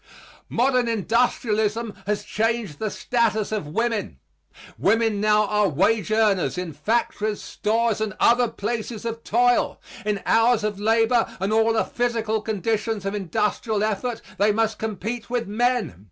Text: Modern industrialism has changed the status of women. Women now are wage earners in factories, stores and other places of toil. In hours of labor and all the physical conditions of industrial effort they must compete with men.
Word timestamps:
Modern 0.49 0.87
industrialism 0.87 1.93
has 2.07 2.23
changed 2.23 2.79
the 2.79 2.89
status 2.89 3.51
of 3.51 3.67
women. 3.67 4.17
Women 4.75 5.21
now 5.21 5.45
are 5.45 5.69
wage 5.69 6.09
earners 6.11 6.57
in 6.57 6.73
factories, 6.73 7.39
stores 7.39 8.01
and 8.01 8.15
other 8.19 8.47
places 8.47 9.05
of 9.05 9.23
toil. 9.23 9.79
In 10.03 10.23
hours 10.25 10.63
of 10.63 10.79
labor 10.79 11.31
and 11.39 11.53
all 11.53 11.71
the 11.71 11.85
physical 11.85 12.41
conditions 12.41 13.05
of 13.05 13.13
industrial 13.13 13.83
effort 13.83 14.23
they 14.39 14.51
must 14.51 14.79
compete 14.79 15.29
with 15.29 15.45
men. 15.47 15.99